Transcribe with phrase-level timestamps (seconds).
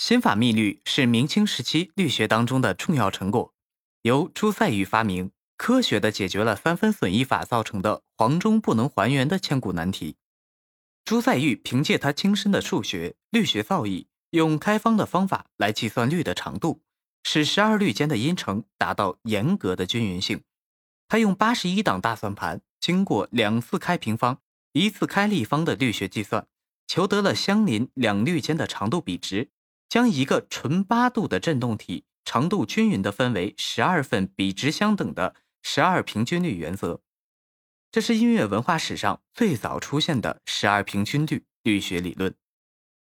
[0.00, 3.52] 心法密律是明清时期律学当中的重要成果，
[4.00, 10.16] 由朱赛玉发明，科学的解决了三分损益法造成的黄中不能还原的千古难题。
[11.04, 16.80] 朱赛玉凭借他精深的数学、律学造诣，用开方的方法来计算律的长度，
[17.22, 20.40] 使十二律间的音程达到严格的均匀性。
[21.08, 24.40] 他用八十一档大算盘，经过两次开平方、
[24.72, 26.46] 一次开立方的律学计算，
[26.86, 29.50] 求得了相邻两律间的长度比值。
[29.90, 37.02] 将一个纯八度的振动体长度均匀地分为十二份比值相等的十二平均律原则，
[37.90, 42.32] 这是音乐文化史上最早出现的十二平均律律学理论。